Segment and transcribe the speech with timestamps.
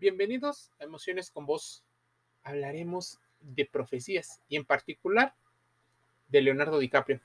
[0.00, 1.84] Bienvenidos a Emociones con Vos.
[2.42, 5.34] Hablaremos de profecías y en particular
[6.28, 7.20] de Leonardo DiCaprio.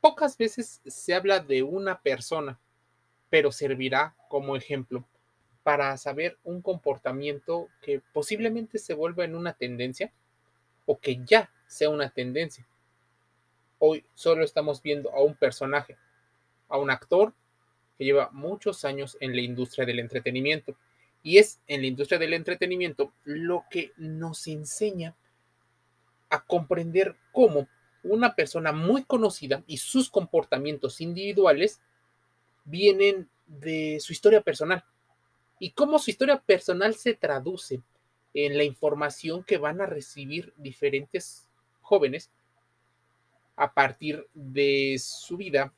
[0.00, 2.60] Pocas veces se habla de una persona,
[3.28, 5.04] pero servirá como ejemplo
[5.64, 10.12] para saber un comportamiento que posiblemente se vuelva en una tendencia
[10.84, 12.68] o que ya sea una tendencia.
[13.80, 15.98] Hoy solo estamos viendo a un personaje,
[16.68, 17.34] a un actor
[17.98, 20.76] que lleva muchos años en la industria del entretenimiento
[21.26, 25.16] y es en la industria del entretenimiento lo que nos enseña
[26.30, 27.66] a comprender cómo
[28.04, 31.80] una persona muy conocida y sus comportamientos individuales
[32.64, 34.84] vienen de su historia personal
[35.58, 37.82] y cómo su historia personal se traduce
[38.32, 41.48] en la información que van a recibir diferentes
[41.80, 42.30] jóvenes
[43.56, 45.74] a partir de su vida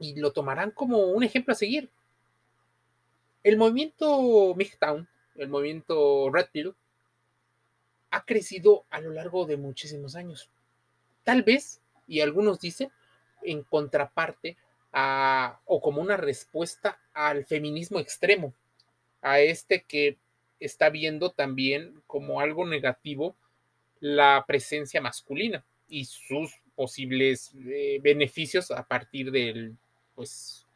[0.00, 1.88] y lo tomarán como un ejemplo a seguir.
[3.42, 6.74] El movimiento MGTOWN, el movimiento Red Pill,
[8.10, 10.50] ha crecido a lo largo de muchísimos años.
[11.24, 12.90] Tal vez, y algunos dicen,
[13.42, 14.56] en contraparte
[14.92, 18.52] a, o como una respuesta al feminismo extremo,
[19.22, 20.18] a este que
[20.58, 23.34] está viendo también como algo negativo
[24.00, 29.72] la presencia masculina y sus posibles eh, beneficios a partir de
[30.14, 30.66] pues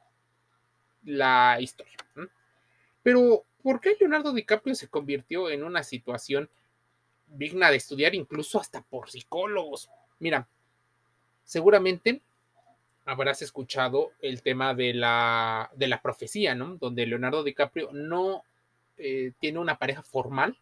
[1.04, 1.96] la historia.
[3.04, 6.48] Pero, ¿por qué Leonardo DiCaprio se convirtió en una situación
[7.28, 9.90] digna de estudiar incluso hasta por psicólogos?
[10.18, 10.48] Mira,
[11.44, 12.22] seguramente
[13.04, 16.76] habrás escuchado el tema de la, de la profecía, ¿no?
[16.76, 18.42] Donde Leonardo DiCaprio no
[18.96, 20.56] eh, tiene una pareja formal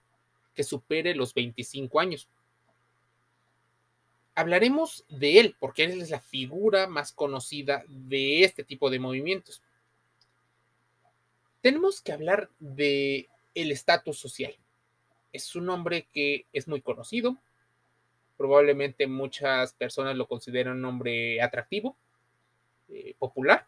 [0.52, 2.28] que supere los 25 años.
[4.34, 9.62] Hablaremos de él porque él es la figura más conocida de este tipo de movimientos
[11.62, 14.54] tenemos que hablar de el estatus social.
[15.32, 17.38] Es un hombre que es muy conocido.
[18.36, 21.96] Probablemente muchas personas lo consideran un hombre atractivo,
[22.88, 23.64] eh, popular.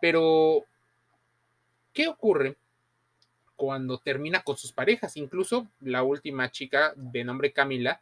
[0.00, 0.64] Pero,
[1.92, 2.56] ¿qué ocurre
[3.54, 5.18] cuando termina con sus parejas?
[5.18, 8.00] Incluso la última chica de nombre Camila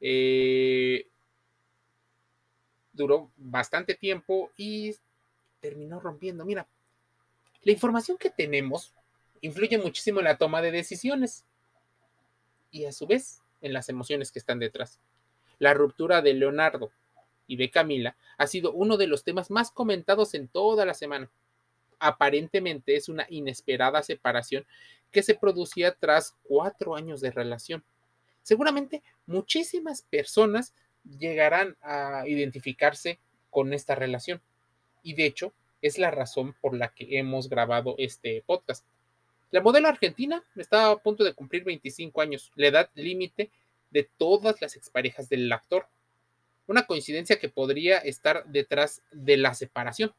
[0.00, 1.06] eh,
[2.92, 4.94] duró bastante tiempo y
[5.60, 6.44] terminó rompiendo.
[6.44, 6.66] Mira,
[7.62, 8.94] la información que tenemos
[9.40, 11.44] influye muchísimo en la toma de decisiones
[12.70, 14.98] y a su vez en las emociones que están detrás.
[15.58, 16.90] La ruptura de Leonardo
[17.46, 21.30] y de Camila ha sido uno de los temas más comentados en toda la semana.
[21.98, 24.64] Aparentemente es una inesperada separación
[25.10, 27.84] que se producía tras cuatro años de relación.
[28.42, 30.72] Seguramente muchísimas personas
[31.18, 33.18] llegarán a identificarse
[33.50, 34.40] con esta relación.
[35.02, 35.52] Y de hecho,
[35.82, 38.84] es la razón por la que hemos grabado este podcast.
[39.50, 43.50] La modelo argentina está a punto de cumplir 25 años, la edad límite
[43.90, 45.88] de todas las exparejas del actor.
[46.66, 50.14] Una coincidencia que podría estar detrás de la separación.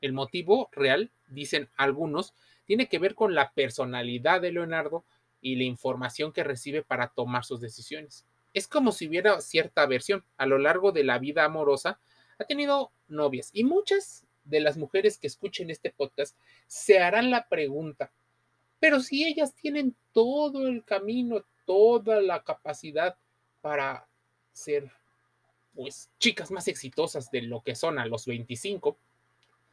[0.00, 2.34] El motivo real, dicen algunos,
[2.66, 5.04] tiene que ver con la personalidad de Leonardo
[5.40, 8.26] y la información que recibe para tomar sus decisiones.
[8.52, 10.24] Es como si hubiera cierta aversión.
[10.36, 11.98] A lo largo de la vida amorosa
[12.38, 16.36] ha tenido novias y muchas de las mujeres que escuchen este podcast
[16.66, 18.10] se harán la pregunta,
[18.80, 23.16] pero si ellas tienen todo el camino, toda la capacidad
[23.60, 24.06] para
[24.52, 24.90] ser,
[25.74, 28.96] pues, chicas más exitosas de lo que son a los 25,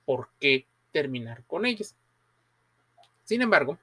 [0.05, 1.95] ¿por qué terminar con ellas?
[3.23, 3.77] Sin embargo,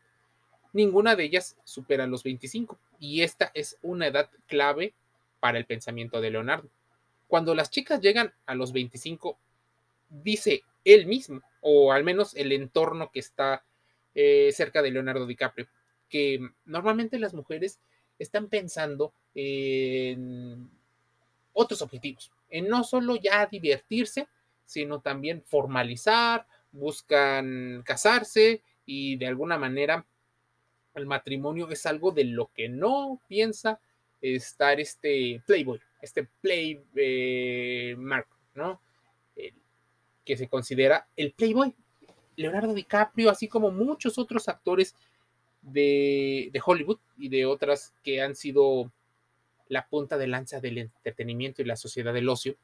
[0.73, 4.95] ninguna de ellas supera los 25 y esta es una edad clave
[5.41, 6.69] para el pensamiento de Leonardo.
[7.27, 9.39] Cuando las chicas llegan a los 25,
[10.09, 13.65] dice él mismo, o al menos el entorno que está
[14.15, 15.69] eh, cerca de Leonardo DiCaprio,
[16.09, 17.81] que normalmente las mujeres
[18.19, 20.71] están pensando en
[21.53, 24.29] otros objetivos, en no solo ya divertirse,
[24.65, 30.07] sino también formalizar, buscan casarse y de alguna manera
[30.95, 33.81] el matrimonio es algo de lo que no piensa
[34.21, 37.97] estar este Playboy, este Play eh,
[38.55, 38.81] ¿no?
[40.25, 41.75] Que se considera el Playboy.
[42.37, 44.95] Leonardo DiCaprio, así como muchos otros actores
[45.63, 48.91] de, Hollywood y de otras que han sido
[49.69, 52.57] la punta de lanza del entretenimiento y la sociedad del ocio,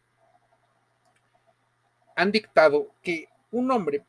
[2.16, 4.04] han dictado que un hombre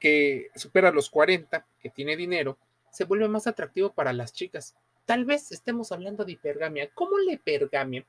[0.00, 2.58] que supera los 40, que tiene dinero,
[2.90, 4.74] se vuelve más atractivo para las chicas.
[5.04, 6.90] Tal vez estemos hablando de hipergamia.
[6.94, 8.04] ¿Cómo la hipergamia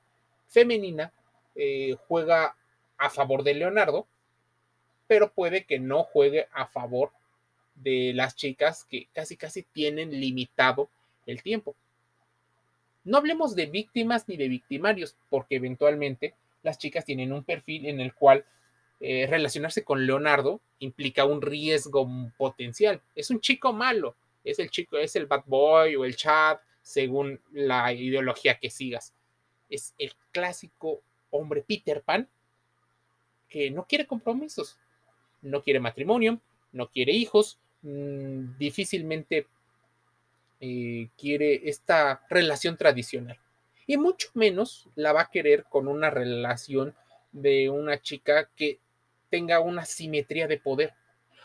[0.48, 1.12] femenina
[1.56, 2.56] eh, juega
[2.98, 4.07] a favor de Leonardo?
[5.07, 7.11] Pero puede que no juegue a favor
[7.75, 10.89] de las chicas que casi casi tienen limitado
[11.25, 11.75] el tiempo.
[13.03, 17.99] No hablemos de víctimas ni de victimarios, porque eventualmente las chicas tienen un perfil en
[17.99, 18.45] el cual
[18.99, 23.01] eh, relacionarse con Leonardo implica un riesgo potencial.
[23.13, 27.39] Es un chico malo, es el chico, es el bad boy o el chat, según
[27.51, 29.13] la ideología que sigas.
[29.69, 32.27] Es el clásico hombre Peter Pan
[33.49, 34.77] que no quiere compromisos,
[35.45, 39.47] no quiere matrimonio, no quiere hijos, mm, difícilmente
[40.59, 43.38] eh, quiere esta relación tradicional.
[43.88, 46.95] Y mucho menos la va a querer con una relación
[47.31, 48.80] de una chica que
[49.30, 50.94] tenga una simetría de poder.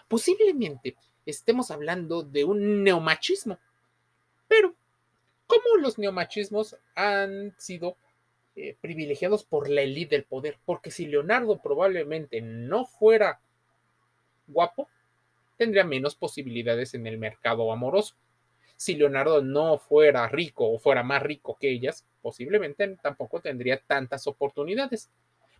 [0.08, 0.96] Posiblemente
[1.26, 3.58] estemos hablando de un neomachismo,
[4.48, 4.74] pero
[5.46, 7.96] ¿cómo los neomachismos han sido
[8.56, 10.58] eh, privilegiados por la élite del poder?
[10.64, 13.40] Porque si Leonardo probablemente no fuera
[14.50, 14.88] guapo,
[15.56, 18.14] tendría menos posibilidades en el mercado amoroso.
[18.76, 24.26] Si Leonardo no fuera rico o fuera más rico que ellas, posiblemente tampoco tendría tantas
[24.26, 25.10] oportunidades.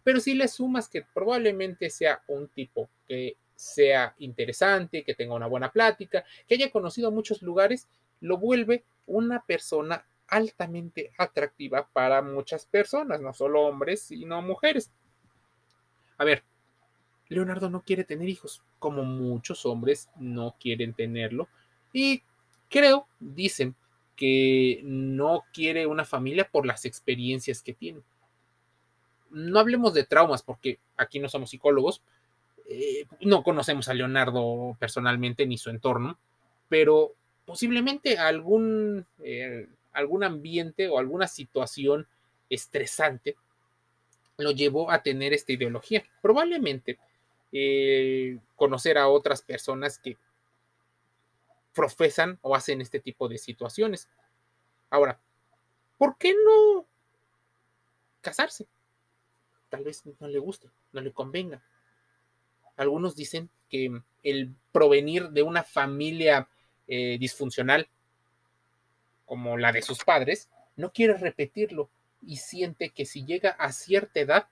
[0.03, 5.47] Pero si le sumas que probablemente sea un tipo que sea interesante, que tenga una
[5.47, 7.89] buena plática, que haya conocido muchos lugares,
[8.21, 14.91] lo vuelve una persona altamente atractiva para muchas personas, no solo hombres, sino mujeres.
[16.17, 16.43] A ver,
[17.31, 21.49] Leonardo no quiere tener hijos, como muchos hombres no quieren tenerlo,
[21.93, 22.23] y
[22.69, 23.75] creo, dicen,
[24.17, 28.03] que no quiere una familia por las experiencias que tiene.
[29.31, 32.03] No hablemos de traumas, porque aquí no somos psicólogos,
[32.69, 36.19] eh, no conocemos a Leonardo personalmente ni su entorno,
[36.69, 37.15] pero
[37.47, 42.06] posiblemente algún, eh, algún ambiente o alguna situación
[42.50, 43.37] estresante
[44.37, 46.05] lo llevó a tener esta ideología.
[46.21, 46.99] Probablemente
[47.52, 50.17] eh, conocer a otras personas que
[51.75, 54.08] profesan o hacen este tipo de situaciones.
[54.91, 55.20] Ahora,
[55.99, 56.87] ¿por qué no
[58.20, 58.67] casarse?
[59.70, 61.62] tal vez no le guste, no le convenga.
[62.76, 66.49] Algunos dicen que el provenir de una familia
[66.87, 67.88] eh, disfuncional
[69.25, 71.88] como la de sus padres, no quiere repetirlo
[72.20, 74.49] y siente que si llega a cierta edad,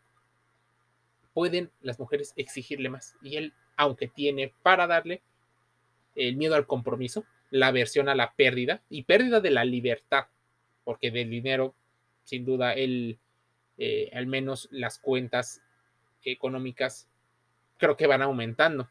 [1.38, 3.14] pueden las mujeres exigirle más.
[3.22, 5.22] Y él, aunque tiene para darle
[6.16, 10.24] el miedo al compromiso, la aversión a la pérdida y pérdida de la libertad,
[10.82, 11.76] porque del dinero,
[12.24, 13.20] sin duda, él
[13.76, 15.62] eh, al menos las cuentas
[16.24, 17.08] económicas
[17.76, 18.90] creo que van aumentando.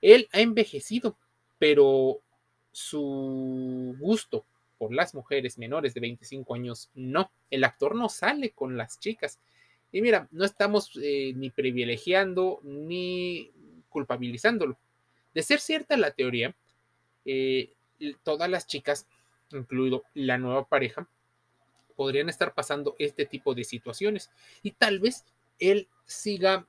[0.00, 1.18] Él ha envejecido,
[1.58, 2.22] pero
[2.72, 4.46] su gusto
[4.78, 7.30] por las mujeres menores de 25 años no.
[7.50, 9.38] El actor no sale con las chicas.
[9.94, 13.52] Y mira, no estamos eh, ni privilegiando ni
[13.88, 14.76] culpabilizándolo.
[15.32, 16.52] De ser cierta la teoría,
[17.24, 17.70] eh,
[18.24, 19.06] todas las chicas,
[19.52, 21.06] incluido la nueva pareja,
[21.94, 24.32] podrían estar pasando este tipo de situaciones
[24.64, 25.24] y tal vez
[25.60, 26.66] él siga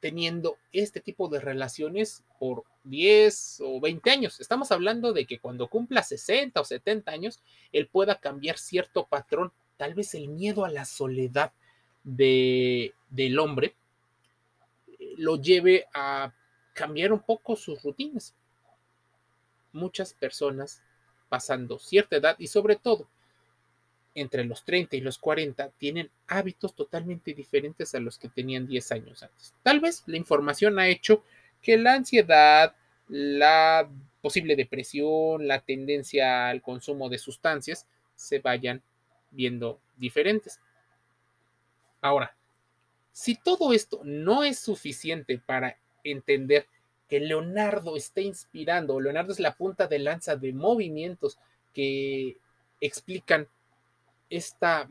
[0.00, 4.40] teniendo este tipo de relaciones por 10 o 20 años.
[4.40, 9.52] Estamos hablando de que cuando cumpla 60 o 70 años, él pueda cambiar cierto patrón,
[9.76, 11.52] tal vez el miedo a la soledad
[12.04, 13.74] de, del hombre
[15.16, 16.32] lo lleve a
[16.74, 18.34] cambiar un poco sus rutinas.
[19.72, 20.82] Muchas personas
[21.28, 23.08] pasando cierta edad y sobre todo
[24.14, 28.92] entre los 30 y los 40 tienen hábitos totalmente diferentes a los que tenían 10
[28.92, 29.54] años antes.
[29.62, 31.24] Tal vez la información ha hecho
[31.60, 32.76] que la ansiedad,
[33.08, 33.88] la
[34.20, 38.82] posible depresión, la tendencia al consumo de sustancias se vayan
[39.32, 40.60] viendo diferentes.
[42.04, 42.36] Ahora,
[43.12, 46.66] si todo esto no es suficiente para entender
[47.08, 51.38] que Leonardo está inspirando, Leonardo es la punta de lanza de movimientos
[51.72, 52.36] que
[52.78, 53.48] explican
[54.28, 54.86] esta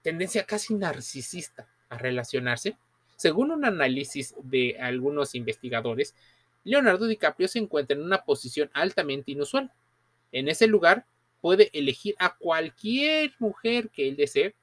[0.00, 2.78] tendencia casi narcisista a relacionarse,
[3.16, 6.14] según un análisis de algunos investigadores,
[6.64, 9.70] Leonardo DiCaprio se encuentra en una posición altamente inusual.
[10.32, 11.04] En ese lugar
[11.42, 14.54] puede elegir a cualquier mujer que él desee.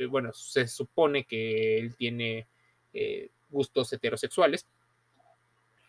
[0.00, 2.46] Eh, bueno, se supone que él tiene
[2.94, 4.66] eh, gustos heterosexuales,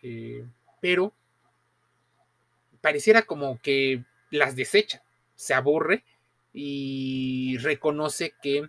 [0.02, 0.44] eh,
[0.82, 1.14] pero
[2.82, 5.02] pareciera como que las desecha,
[5.34, 6.04] se aburre
[6.52, 8.68] y reconoce que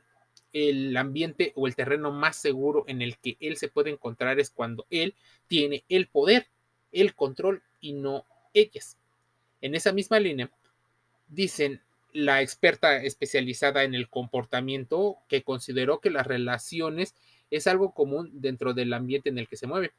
[0.53, 4.49] el ambiente o el terreno más seguro en el que él se puede encontrar es
[4.49, 5.13] cuando él
[5.47, 6.47] tiene el poder,
[6.93, 8.97] el control y no ellas.
[9.59, 10.49] En esa misma línea,
[11.27, 11.81] dicen
[12.13, 17.15] la experta especializada en el comportamiento que consideró que las relaciones
[17.49, 19.91] es algo común dentro del ambiente en el que se mueve.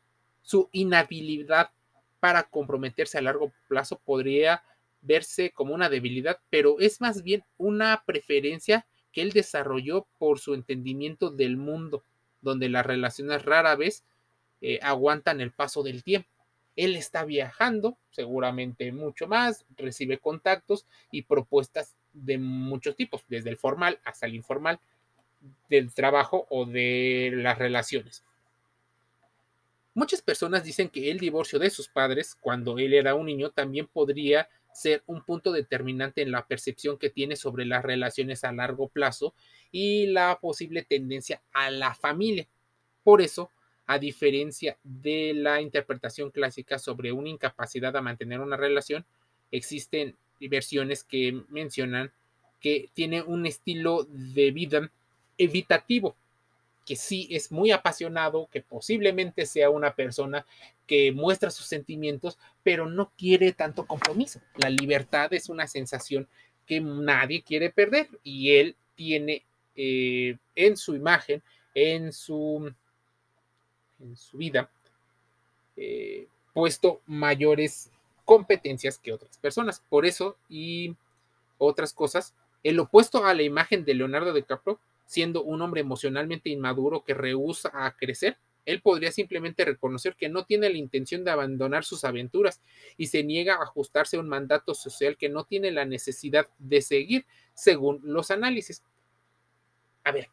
[0.43, 1.71] Su inhabilidad
[2.21, 4.63] para comprometerse a largo plazo podría
[5.03, 10.55] verse como una debilidad, pero es más bien una preferencia que él desarrolló por su
[10.55, 12.05] entendimiento del mundo,
[12.41, 14.05] donde las relaciones rara vez
[14.61, 16.29] eh, aguantan el paso del tiempo.
[16.77, 23.59] Él está viajando, seguramente mucho más, recibe contactos y propuestas de muchos tipos, desde el
[23.59, 24.79] formal hasta el informal,
[25.69, 28.25] del trabajo o de las relaciones.
[29.93, 33.87] Muchas personas dicen que el divorcio de sus padres cuando él era un niño también
[33.87, 38.89] podría ser un punto determinante en la percepción que tiene sobre las relaciones a largo
[38.89, 39.35] plazo
[39.71, 42.49] y la posible tendencia a la familia.
[43.05, 43.51] Por eso,
[43.87, 49.05] a diferencia de la interpretación clásica sobre una incapacidad a mantener una relación,
[49.53, 50.17] existen
[50.49, 52.13] versiones que mencionan
[52.61, 54.91] que tiene un estilo de vida
[55.37, 56.17] evitativo,
[56.87, 60.47] que sí es muy apasionado, que posiblemente sea una persona
[60.87, 64.41] que muestra sus sentimientos, pero no quiere tanto compromiso.
[64.57, 66.29] La libertad es una sensación
[66.67, 69.45] que nadie quiere perder y él tiene
[69.77, 71.43] eh, en su imagen,
[71.75, 72.73] en su,
[74.01, 74.71] en su vida,
[75.77, 77.91] eh, puesto mayores
[78.25, 79.83] competencias que otras personas.
[79.89, 80.97] Por eso y
[81.59, 87.05] otras cosas, el opuesto a la imagen de Leonardo DiCaprio, siendo un hombre emocionalmente inmaduro
[87.05, 91.85] que rehúsa a crecer, él podría simplemente reconocer que no tiene la intención de abandonar
[91.85, 92.61] sus aventuras
[92.97, 96.81] y se niega a ajustarse a un mandato social que no tiene la necesidad de
[96.81, 98.83] seguir, según los análisis.
[100.03, 100.29] A ver,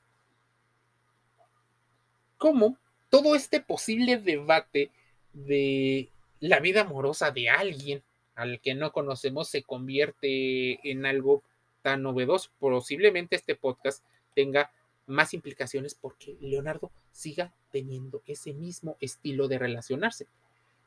[2.38, 2.78] ¿cómo
[3.10, 4.92] todo este posible debate
[5.34, 6.10] de
[6.42, 8.04] la vida amorosa de alguien
[8.36, 11.44] al que no conocemos se convierte en algo
[11.82, 12.50] tan novedoso.
[12.60, 14.04] Posiblemente este podcast
[14.36, 14.72] tenga
[15.06, 20.28] más implicaciones porque Leonardo siga teniendo ese mismo estilo de relacionarse.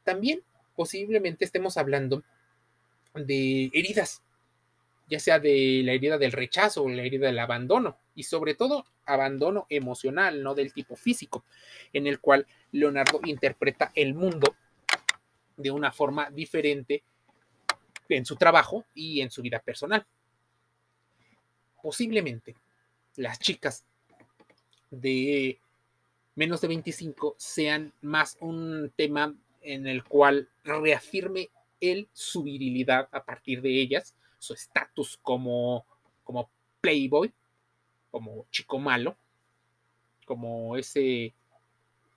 [0.02, 0.42] También
[0.75, 2.25] posiblemente estemos hablando
[3.14, 4.23] de heridas,
[5.08, 8.87] ya sea de la herida del rechazo o la herida del abandono, y sobre todo
[9.04, 11.44] abandono emocional, no del tipo físico,
[11.92, 14.56] en el cual Leonardo interpreta el mundo
[15.56, 17.02] de una forma diferente
[18.08, 20.06] en su trabajo y en su vida personal.
[21.82, 22.54] Posiblemente
[23.16, 23.84] las chicas
[24.90, 25.58] de
[26.34, 33.25] menos de 25 sean más un tema en el cual reafirme él su virilidad a
[33.25, 35.87] partir de ellas, su estatus como,
[36.23, 37.32] como playboy,
[38.11, 39.16] como chico malo,
[40.26, 41.34] como ese,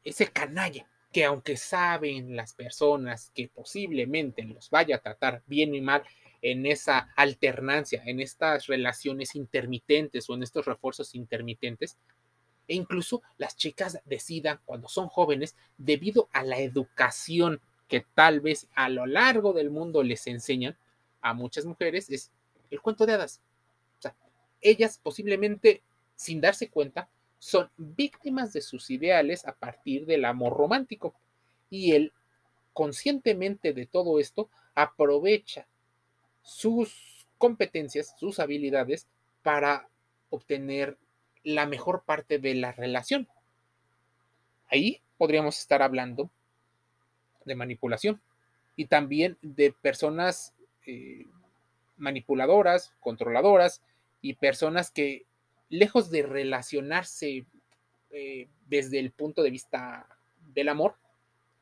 [0.04, 0.88] ese canalla
[1.18, 6.04] que aunque saben las personas que posiblemente los vaya a tratar bien y mal
[6.44, 11.98] en esa alternancia, en estas relaciones intermitentes o en estos refuerzos intermitentes,
[12.68, 18.68] e incluso las chicas decidan cuando son jóvenes, debido a la educación que tal vez
[18.76, 20.78] a lo largo del mundo les enseñan
[21.22, 22.32] a muchas mujeres, es
[22.70, 23.42] el cuento de hadas.
[23.98, 24.16] O sea,
[24.62, 25.82] ellas posiblemente,
[26.16, 31.14] sin darse cuenta, son víctimas de sus ideales a partir del amor romántico.
[31.70, 32.14] Y él,
[32.74, 35.68] conscientemente de todo esto, aprovecha
[36.42, 39.08] sus competencias, sus habilidades
[39.44, 39.88] para
[40.30, 40.98] obtener
[41.44, 43.28] la mejor parte de la relación.
[44.70, 46.30] Ahí podríamos estar hablando
[47.46, 48.22] de manipulación
[48.76, 50.54] y también de personas
[50.86, 51.26] eh,
[51.98, 53.82] manipuladoras, controladoras
[54.22, 55.26] y personas que
[55.70, 57.46] lejos de relacionarse
[58.10, 60.08] eh, desde el punto de vista
[60.54, 60.96] del amor,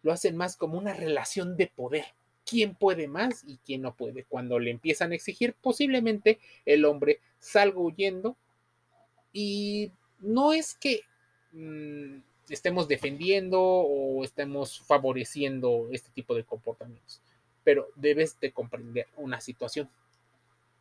[0.03, 2.05] lo hacen más como una relación de poder.
[2.45, 4.23] ¿Quién puede más y quién no puede?
[4.23, 8.37] Cuando le empiezan a exigir, posiblemente el hombre salga huyendo
[9.33, 11.01] y no es que
[11.53, 12.19] mm,
[12.49, 17.21] estemos defendiendo o estemos favoreciendo este tipo de comportamientos,
[17.63, 19.89] pero debes de comprender una situación.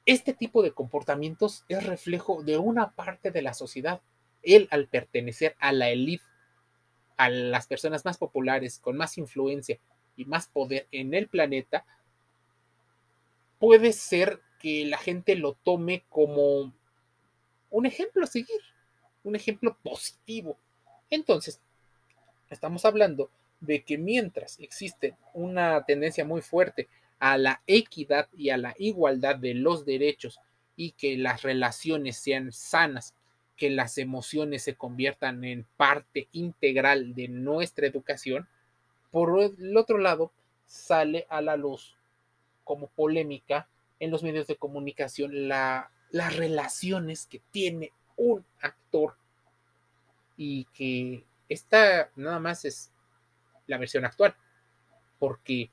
[0.07, 4.03] Este tipo de comportamientos es reflejo de una parte de la sociedad.
[4.43, 6.25] Él, al pertenecer a la élite,
[7.17, 9.79] a las personas más populares, con más influencia
[10.17, 11.87] y más poder en el planeta,
[13.59, 16.75] puede ser que la gente lo tome como
[17.71, 18.61] un ejemplo a seguir,
[19.23, 20.59] un ejemplo positivo.
[21.09, 21.61] Entonces,
[22.51, 23.31] estamos hablando
[23.61, 29.37] de que mientras existe una tendencia muy fuerte a la equidad y a la igualdad
[29.37, 30.39] de los derechos
[30.77, 33.15] y que las relaciones sean sanas,
[33.57, 38.49] que las emociones se conviertan en parte integral de nuestra educación,
[39.11, 40.33] por el otro lado
[40.67, 41.97] sale a la luz
[42.65, 43.69] como polémica
[44.01, 49.17] en los medios de comunicación la, las relaciones que tiene un actor
[50.37, 52.93] y que esta nada más es
[53.67, 54.35] la versión actual,
[55.19, 55.71] porque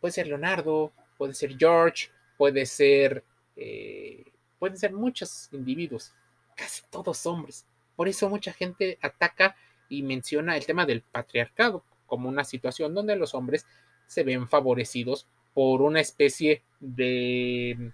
[0.00, 3.24] puede ser Leonardo, puede ser George, puede ser,
[3.56, 4.24] eh,
[4.58, 6.14] pueden ser muchos individuos,
[6.56, 7.66] casi todos hombres.
[7.96, 9.56] Por eso mucha gente ataca
[9.88, 13.66] y menciona el tema del patriarcado como una situación donde los hombres
[14.06, 17.92] se ven favorecidos por una especie de,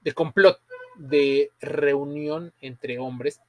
[0.00, 0.60] de complot,
[0.96, 3.40] de reunión entre hombres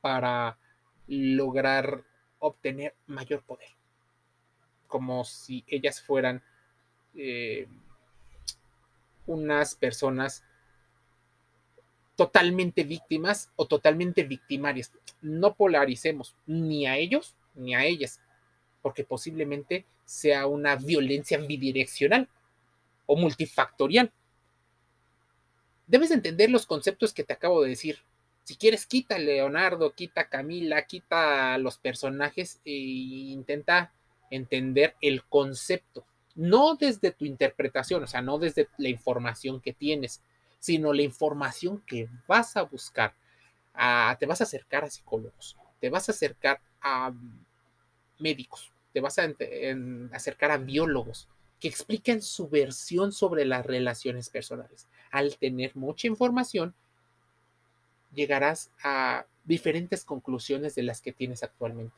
[0.00, 0.58] para
[1.08, 2.04] lograr
[2.38, 3.68] obtener mayor poder,
[4.88, 6.42] como si ellas fueran
[7.14, 7.68] eh,
[9.26, 10.42] unas personas
[12.16, 14.92] totalmente víctimas o totalmente victimarias.
[15.22, 18.20] No polaricemos ni a ellos ni a ellas,
[18.82, 22.28] porque posiblemente sea una violencia bidireccional
[23.06, 24.10] o multifactorial.
[25.86, 27.98] Debes entender los conceptos que te acabo de decir.
[28.44, 33.92] Si quieres, quita a Leonardo, quita a Camila, quita a los personajes e intenta
[34.30, 36.04] entender el concepto.
[36.34, 40.22] No desde tu interpretación, o sea, no desde la información que tienes,
[40.60, 43.14] sino la información que vas a buscar.
[44.18, 47.12] te vas a acercar a psicólogos, te vas a acercar a
[48.18, 49.28] médicos, te vas a
[50.12, 51.28] acercar a biólogos
[51.60, 54.86] que expliquen su versión sobre las relaciones personales.
[55.10, 56.74] Al tener mucha información,
[58.14, 61.96] llegarás a diferentes conclusiones de las que tienes actualmente.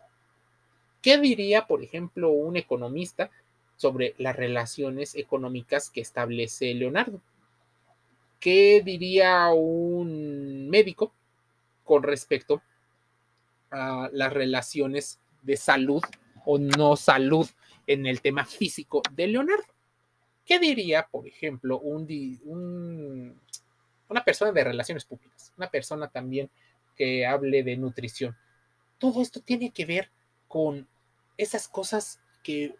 [1.02, 3.30] ¿Qué diría, por ejemplo, un economista
[3.76, 7.21] sobre las relaciones económicas que establece Leonardo?
[8.38, 11.12] ¿Qué diría un médico
[11.85, 12.62] con respecto
[13.71, 16.02] a las relaciones de salud
[16.45, 17.49] o no salud
[17.87, 19.64] en el tema físico de Leonardo?
[20.45, 23.40] ¿Qué diría, por ejemplo, un,
[24.09, 26.50] una persona de relaciones públicas, una persona también
[26.97, 28.37] que hable de nutrición?
[28.99, 30.11] Todo esto tiene que ver
[30.50, 30.87] con
[31.38, 32.76] esas cosas que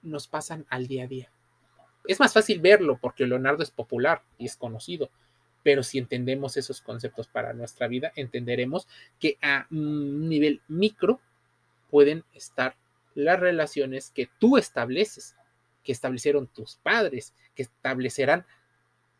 [0.00, 1.30] nos pasan al día a día
[2.08, 5.10] es más fácil verlo porque Leonardo es popular y es conocido,
[5.62, 8.88] pero si entendemos esos conceptos para nuestra vida, entenderemos
[9.20, 11.20] que a nivel micro
[11.90, 12.76] pueden estar
[13.14, 15.36] las relaciones que tú estableces,
[15.84, 18.46] que establecieron tus padres, que establecerán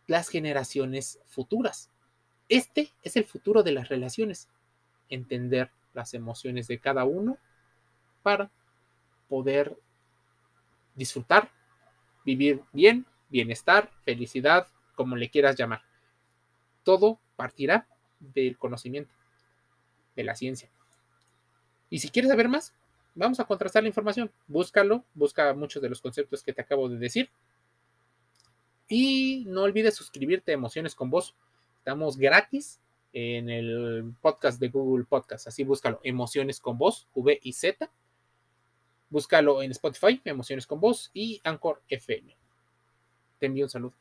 [0.06, 1.90] las generaciones futuras.
[2.48, 4.48] Este es el futuro de las relaciones,
[5.10, 7.36] entender las emociones de cada uno
[8.28, 8.50] para
[9.26, 9.74] poder
[10.94, 11.50] disfrutar
[12.26, 15.80] vivir bien, bienestar, felicidad, como le quieras llamar.
[16.82, 17.88] Todo partirá
[18.20, 19.14] del conocimiento,
[20.14, 20.68] de la ciencia.
[21.88, 22.74] Y si quieres saber más,
[23.14, 24.30] vamos a contrastar la información.
[24.46, 27.30] Búscalo, busca muchos de los conceptos que te acabo de decir.
[28.88, 31.34] Y no olvides suscribirte a Emociones con Voz.
[31.78, 32.78] Estamos gratis
[33.14, 35.48] en el podcast de Google Podcast.
[35.48, 37.90] Así búscalo, Emociones con Voz, V y Z.
[39.10, 42.36] Búscalo en Spotify, Emociones con Voz y Anchor FM.
[43.38, 43.94] Te envío un saludo.